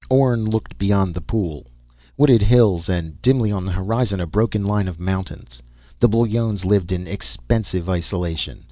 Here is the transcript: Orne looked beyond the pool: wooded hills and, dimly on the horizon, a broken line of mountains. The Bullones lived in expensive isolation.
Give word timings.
Orne 0.09 0.45
looked 0.49 0.79
beyond 0.79 1.13
the 1.13 1.21
pool: 1.21 1.67
wooded 2.17 2.41
hills 2.41 2.89
and, 2.89 3.21
dimly 3.21 3.51
on 3.51 3.67
the 3.67 3.73
horizon, 3.73 4.19
a 4.19 4.25
broken 4.25 4.63
line 4.65 4.87
of 4.87 4.99
mountains. 4.99 5.61
The 5.99 6.09
Bullones 6.09 6.65
lived 6.65 6.91
in 6.91 7.05
expensive 7.05 7.87
isolation. 7.87 8.59